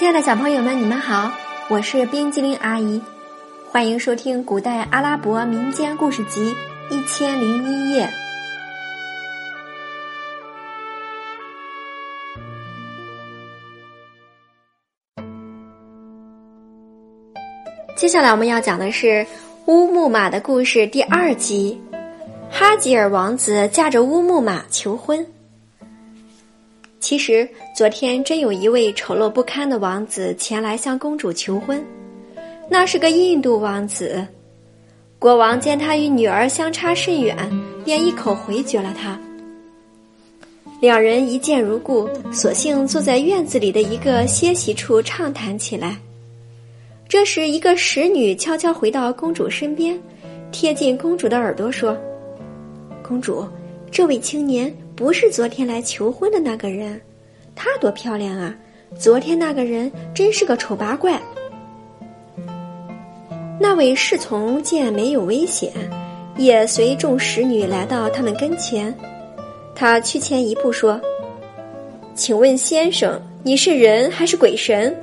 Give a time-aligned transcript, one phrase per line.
[0.00, 1.30] 亲爱的小朋友们，你们好，
[1.68, 3.02] 我是冰激凌阿姨，
[3.70, 6.54] 欢迎收听古代阿拉伯民间故事集
[6.94, 8.06] 《一千零一夜》。
[17.94, 19.26] 接下来我们要讲的是
[19.66, 21.78] 乌木马的故事第二集，
[22.50, 25.26] 哈吉尔王子驾着乌木马求婚。
[27.10, 31.84] 其实，昨天真有一位丑陋不堪的王子前来向公主求婚，
[32.68, 34.24] 那是个印度王子。
[35.18, 37.36] 国王见他与女儿相差甚远，
[37.84, 39.18] 便一口回绝了他。
[40.80, 45.96] 两人一见如故，索性坐在院子里的一个歇息处畅谈起来。
[47.08, 50.00] 这时，一个使女悄悄回到公主身边，
[50.52, 51.98] 贴近公主的耳朵说
[53.02, 53.44] ：“公主，
[53.90, 57.00] 这位青年。”不是昨天来求婚的那个人，
[57.56, 58.54] 她多漂亮啊！
[58.98, 61.18] 昨天那个人真是个丑八怪。
[63.58, 65.72] 那位侍从见没有危险，
[66.36, 68.94] 也随众使女来到他们跟前。
[69.74, 71.00] 他趋前一步说
[72.14, 74.94] ：“请问先生，你是人还是鬼神？”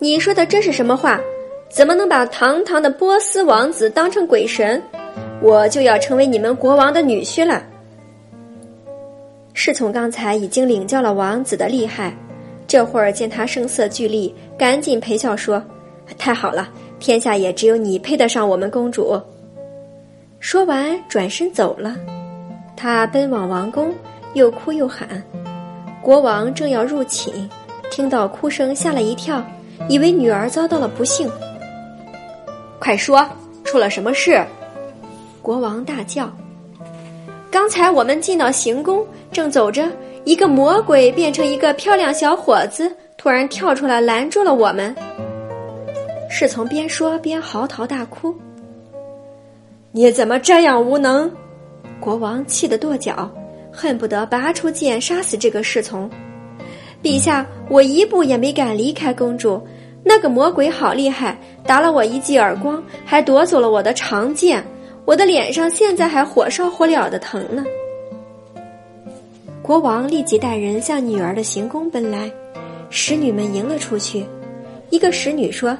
[0.00, 1.20] 你说的这是什么话？
[1.68, 4.82] 怎么能把堂堂的波斯王子当成鬼神？
[5.42, 7.62] 我就要成为你们国王的女婿了。
[9.54, 12.14] 侍从刚才已经领教了王子的厉害，
[12.66, 15.62] 这会儿见他声色俱厉，赶紧陪笑说
[16.16, 16.68] ：“太好了，
[16.98, 19.20] 天下也只有你配得上我们公主。”
[20.40, 21.96] 说完转身走了。
[22.76, 23.92] 他奔往王宫，
[24.34, 25.22] 又哭又喊。
[26.00, 27.48] 国王正要入寝，
[27.90, 29.44] 听到哭声，吓了一跳，
[29.88, 31.30] 以为女儿遭到了不幸。
[32.78, 33.28] 快说，
[33.64, 34.42] 出了什么事？
[35.42, 36.30] 国王大叫
[37.50, 39.88] ：“刚才我们进到行宫，正走着，
[40.24, 44.94] 一个魔鬼变成一个漂亮小伙子，突然跳出来拦住了我们。”
[46.30, 48.34] 侍从边说边嚎啕大哭
[49.92, 51.30] ：“你怎么这样无能？”
[51.98, 53.30] 国王气得跺脚，
[53.72, 56.08] 恨不得拔出剑杀死这个侍从。
[57.02, 59.60] 陛下，我一步也没敢离开公主，
[60.04, 64.62] 那个魔鬼好厉害，打了我一记耳光，还夺走了我的长剑。
[65.10, 67.64] 我的脸上现在还火烧火燎的疼呢。
[69.60, 72.30] 国王立即带人向女儿的行宫奔来，
[72.90, 74.24] 使女们迎了出去。
[74.88, 75.76] 一个使女说：“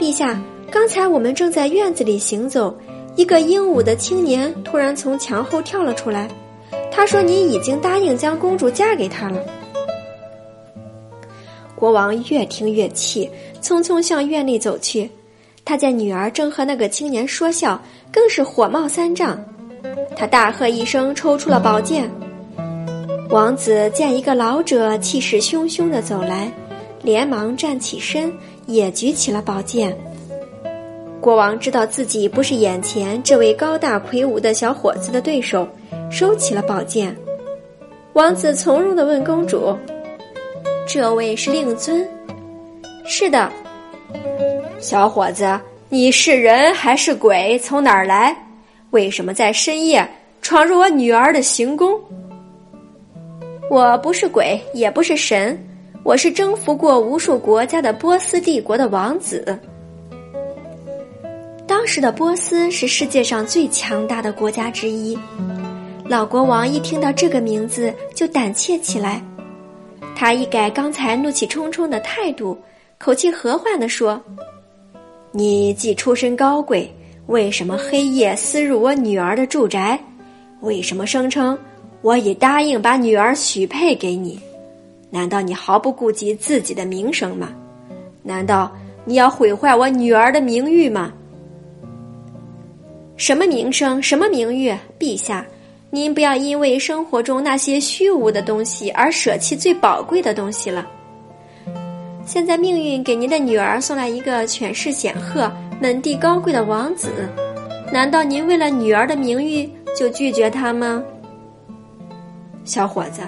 [0.00, 2.76] 陛下，刚才我们正在院子里行走，
[3.14, 6.28] 一个英武的青年突然从墙后跳了出来。
[6.90, 9.40] 他说你已经答应将公主嫁给他了。”
[11.76, 13.30] 国王越听越气，
[13.62, 15.08] 匆匆向院内走去。
[15.70, 19.40] 他见女儿正和那个青年说笑，更是火冒三丈。
[20.16, 22.10] 他大喝一声，抽出了宝剑。
[23.28, 26.50] 王子见一个老者气势汹汹的走来，
[27.02, 28.32] 连忙站起身，
[28.66, 29.96] 也举起了宝剑。
[31.20, 35.68] 国王知道自己不是眼前这位高大魁梧的小伙子的对手，
[36.10, 37.16] 收起了宝剑。
[38.14, 39.72] 王子从容的问公主
[40.84, 42.04] ：“这位是令尊
[43.06, 43.48] ？”“是的。”
[44.80, 45.60] 小伙子，
[45.90, 47.58] 你是人还是鬼？
[47.58, 48.34] 从哪儿来？
[48.90, 50.06] 为什么在深夜
[50.40, 52.00] 闯入我女儿的行宫？
[53.68, 55.56] 我不是鬼，也不是神，
[56.02, 59.58] 我是征服过无数国家的波斯帝国的王子。
[61.66, 65.16] 当时的波斯是世界上最强大的国家之一。
[66.06, 69.22] 老国王一听到这个名字就胆怯起来，
[70.16, 72.58] 他一改刚才怒气冲冲的态度，
[72.96, 74.20] 口气和缓地说。
[75.32, 76.92] 你既出身高贵，
[77.26, 79.98] 为什么黑夜私入我女儿的住宅？
[80.60, 81.56] 为什么声称
[82.02, 84.40] 我已答应把女儿许配给你？
[85.08, 87.50] 难道你毫不顾及自己的名声吗？
[88.24, 88.72] 难道
[89.04, 91.12] 你要毁坏我女儿的名誉吗？
[93.16, 94.74] 什么名声，什么名誉？
[94.98, 95.46] 陛下，
[95.90, 100.90] 您不要因为生活中那些虚无的东西而舍弃最宝贵的东西了。
[102.30, 107.10] 现在命运给您的女儿送来一个权势显赫、门第高贵的王子，
[107.92, 109.68] 难道您为了女儿的名誉
[109.98, 111.02] 就拒绝他吗？
[112.64, 113.20] 小伙子，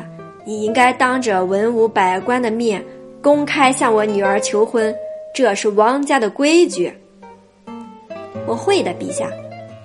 [0.45, 2.81] 你应该当着文武百官的面
[3.21, 4.95] 公开向我女儿求婚，
[5.35, 6.95] 这是王家的规矩。
[8.47, 9.29] 我会的，陛下，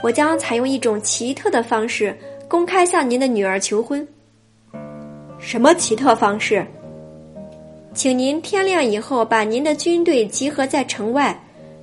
[0.03, 2.15] 我将采用一种奇特的方式
[2.47, 4.07] 公开向您的女儿求婚。
[5.39, 6.63] 什么奇特方式？
[7.97, 11.35] 请您天亮以后把您的军队集合在城外，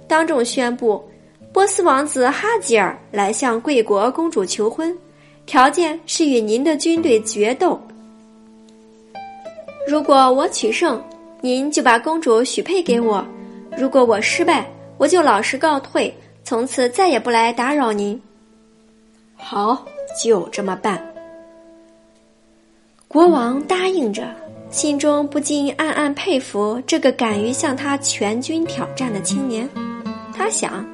[0.07, 1.05] 当众宣布，
[1.53, 4.97] 波斯王子哈吉尔来向贵国公主求婚，
[5.45, 7.81] 条件是与您的军队决斗。
[9.89, 11.03] 如果我取胜，
[11.41, 13.21] 您就把公主许配给我；
[13.77, 14.65] 如果我失败，
[14.99, 16.15] 我就老实告退，
[16.45, 18.19] 从此再也不来打扰您。
[19.35, 19.85] 好，
[20.23, 21.05] 就这么办。
[23.09, 24.29] 国王答应着，
[24.75, 29.69] 心中不禁暗暗佩服这个敢于向他全军挑战的青年。
[30.37, 30.85] 他想，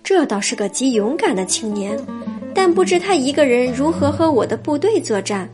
[0.00, 1.98] 这倒是个极勇敢的青年，
[2.54, 5.50] 但不知他一个人如何和我的部队作战。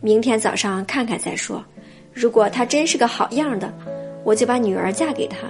[0.00, 1.62] 明天早上看看再说。
[2.14, 3.74] 如果他真是个好样的，
[4.22, 5.48] 我就把女儿嫁给他；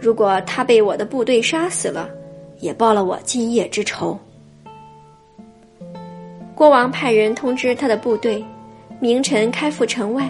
[0.00, 2.08] 如果他被我的部队杀死了，
[2.58, 4.18] 也报了我今夜之仇。
[6.54, 8.42] 国王派人通知他的部队，
[9.04, 10.26] 明晨开赴城外。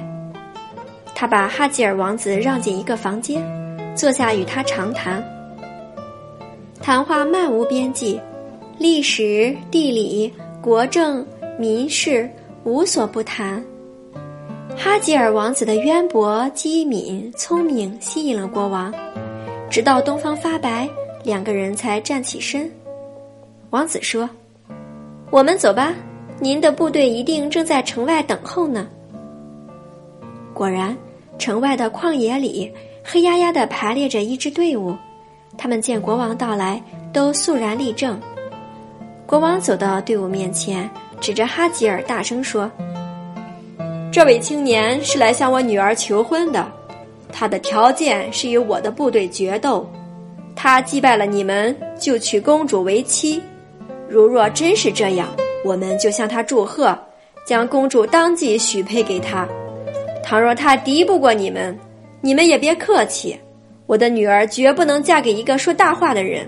[1.14, 3.40] 他把哈吉尔王子让进一个房间，
[3.94, 5.22] 坐下与他长谈。
[6.82, 8.20] 谈话漫无边际，
[8.76, 11.24] 历史、地理、国政、
[11.56, 12.28] 民事
[12.64, 13.64] 无所不谈。
[14.76, 18.92] 哈吉尔王子的渊博、机敏、聪明吸引了国王，
[19.70, 20.88] 直到东方发白，
[21.22, 22.68] 两个人才站起身。
[23.70, 24.28] 王子说
[25.30, 25.94] ：“我们走吧，
[26.40, 28.86] 您的部队一定正在城外等候呢。”
[30.54, 30.96] 果然，
[31.38, 32.72] 城外的旷野里，
[33.02, 34.96] 黑压压的排列着一支队伍。
[35.56, 36.82] 他们见国王到来，
[37.12, 38.20] 都肃然立正。
[39.26, 40.88] 国王走到队伍面前，
[41.20, 42.70] 指着哈吉尔，大声说。
[44.12, 46.70] 这位青年是来向我女儿求婚的，
[47.32, 49.84] 他的条件是与我的部队决斗，
[50.54, 53.42] 他击败了你们就娶公主为妻。
[54.08, 55.28] 如若真是这样，
[55.64, 56.96] 我们就向他祝贺，
[57.44, 59.48] 将公主当即许配给他。
[60.22, 61.76] 倘若他敌不过你们，
[62.20, 63.36] 你们也别客气，
[63.86, 66.46] 我的女儿绝不能嫁给一个说大话的人。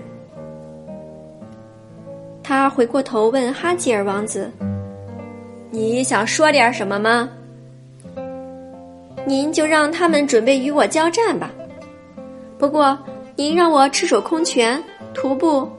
[2.43, 4.49] 他回过头问哈吉尔王子
[5.69, 7.29] ：“你想说点什么吗？”
[9.25, 11.51] 您就让他们准备与我交战吧。
[12.57, 12.97] 不过，
[13.35, 14.81] 您让我赤手空拳
[15.13, 15.69] 徒步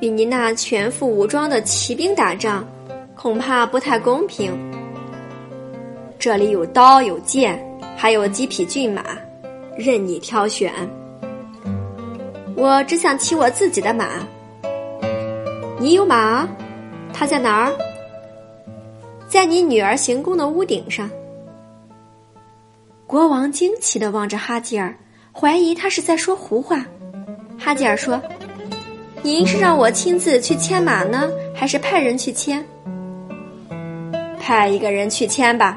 [0.00, 2.66] 与您那全副武装的骑兵打仗，
[3.26, 4.52] 恐怕不太公平。
[6.16, 7.60] 这里有刀有剑，
[7.96, 9.02] 还有几匹骏马，
[9.76, 10.72] 任你挑选。
[12.54, 14.24] 我只想骑我自己的马。
[15.80, 16.46] 你有马？
[17.12, 17.72] 它在哪儿？
[19.26, 21.10] 在你女儿行宫的屋顶上。
[23.08, 24.96] 国王惊奇的望着哈吉尔，
[25.32, 26.86] 怀疑他是在说胡话。
[27.58, 28.22] 哈吉尔说
[29.20, 32.64] ：“您是让我亲自去牵马呢，还是派人去牵？”
[34.46, 35.76] 派一个人去牵吧。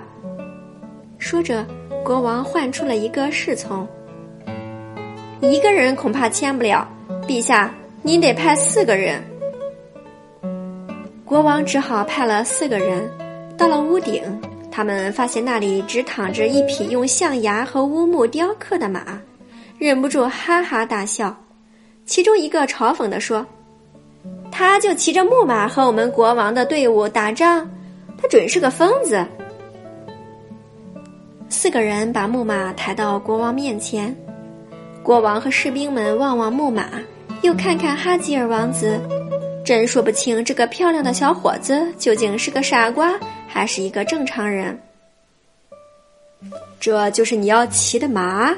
[1.17, 1.65] 说着，
[2.05, 3.87] 国王唤出了一个侍从。
[5.41, 6.87] 一个人恐怕牵不了，
[7.27, 7.73] 陛下，
[8.03, 9.23] 您得派四个人。
[11.25, 13.09] 国王只好派了四个人，
[13.57, 14.21] 到了屋顶。
[14.69, 19.19] 他们发现那里只躺着一匹用象牙和乌木雕刻的马，
[19.79, 21.35] 忍不住哈哈大笑。
[22.05, 23.43] 其中一个嘲讽地说
[24.53, 27.67] ：“他就骑着木马和我们国王的队伍打仗，
[28.21, 29.25] 他准是个疯子。”
[31.49, 34.15] 四个人把木马抬到国王面前，
[35.01, 36.89] 国王和士兵们望望木马，
[37.41, 38.99] 又看看哈吉尔王子，
[39.65, 43.17] 真说不清这个漂亮的小伙子究竟是个傻瓜。
[43.51, 44.79] 还是一个正常人。
[46.79, 48.55] 这就是你要骑的马？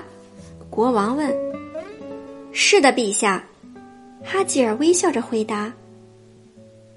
[0.70, 1.34] 国王问。
[2.52, 3.42] 是的，陛下。
[4.22, 5.72] 哈吉尔微笑着回答。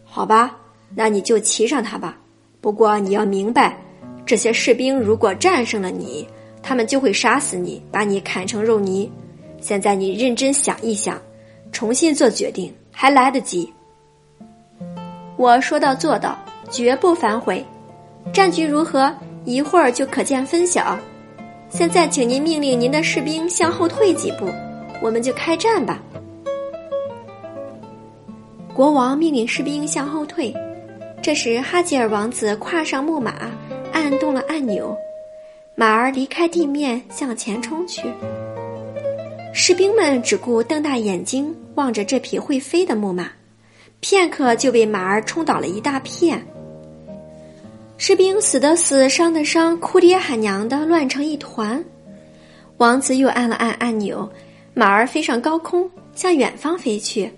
[0.04, 0.56] 好吧，
[0.92, 2.18] 那你就骑上它吧。
[2.64, 3.76] 不过你要明白，
[4.24, 6.26] 这些士兵如果战胜了你，
[6.62, 9.12] 他们就会杀死你，把你砍成肉泥。
[9.60, 11.20] 现在你认真想一想，
[11.72, 13.70] 重新做决定，还来得及。
[15.36, 16.38] 我说到做到，
[16.70, 17.62] 绝不反悔。
[18.32, 19.14] 战局如何？
[19.44, 20.98] 一会儿就可见分晓。
[21.68, 24.48] 现在，请您命令您的士兵向后退几步，
[25.02, 26.00] 我们就开战吧。
[28.72, 30.50] 国王命令士兵向后退。
[31.24, 33.50] 这时，哈吉尔王子跨上木马，
[33.94, 34.94] 按动了按钮，
[35.74, 38.02] 马儿离开地面向前冲去。
[39.54, 43.30] 士兵们只顾瞪大眼睛望着这匹会飞的木马，
[44.00, 46.46] 片刻就被马儿冲倒了一大片。
[47.96, 51.82] 士兵死的死，伤的伤，哭爹喊娘的，乱成一团。
[52.76, 54.30] 王子又按了按按钮，
[54.74, 57.32] 马儿飞上高空，向远方飞去。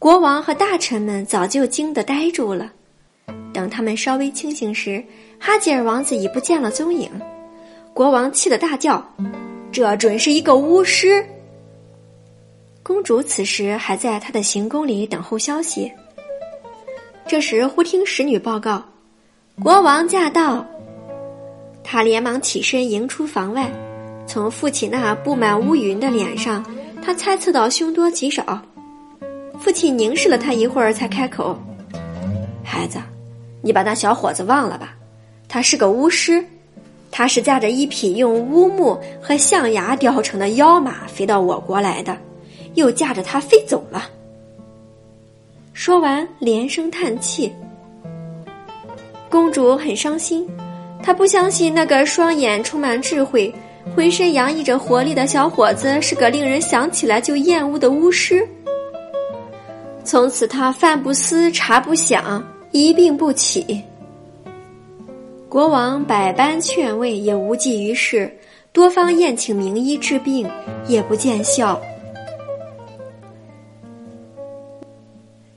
[0.00, 2.72] 国王和大臣们早就惊得呆住了。
[3.52, 5.04] 等他们稍微清醒时，
[5.38, 7.10] 哈吉尔王子已不见了踪影。
[7.92, 9.06] 国王气得大叫
[9.70, 11.22] ：“这准是一个巫师！”
[12.82, 15.92] 公主此时还在他的行宫里等候消息。
[17.28, 18.82] 这时，忽听使女报告。
[19.62, 20.64] 国王驾到！
[21.84, 23.70] 他连忙起身迎出房外，
[24.26, 26.64] 从父亲那布满乌云的脸上，
[27.04, 28.62] 他猜测到凶多吉少。
[29.60, 31.56] 父亲凝视了他一会儿，才开口
[32.64, 32.98] ：“孩子，
[33.62, 34.96] 你把那小伙子忘了吧，
[35.48, 36.44] 他是个巫师。”
[37.12, 42.16] 他是驾着一匹用乌木和象牙雕成的妖马飞到我国来的，
[42.74, 44.08] 又驾着它飞走了。
[45.72, 47.52] 说完，连声叹气。
[49.28, 50.48] 公主很伤心，
[51.02, 53.52] 她不相信那个双眼充满智慧、
[53.94, 58.46] 浑身洋溢着活力的小伙子是个令人想起来就厌恶的巫师。
[60.10, 63.80] 从此，他饭不思，茶不想，一病不起。
[65.48, 68.28] 国王百般劝慰，也无济于事；
[68.72, 70.50] 多方宴请名医治病，
[70.88, 71.80] 也不见效。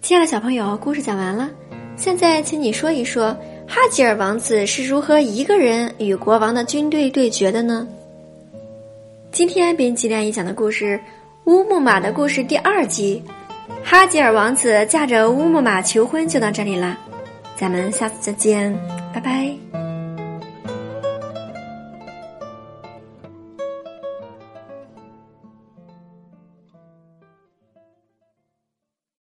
[0.04, 1.50] 亲爱的小朋友，故事讲完了，
[1.98, 3.36] 现在请你说一说
[3.68, 7.88] 哈吉尔王子是如何一个人与国王的军队对决的呢？
[9.32, 10.96] 今天编辑亮一讲的故事
[11.52, 13.20] 《乌木马的故事》第二集，
[13.84, 16.98] 哈吉尔王子驾着乌木马求婚就到这里啦，
[17.56, 18.74] 咱们下次再见，
[19.14, 19.83] 拜拜。